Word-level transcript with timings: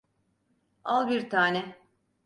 Al 0.95 1.07
bir 1.11 1.29
tane. 1.29 1.65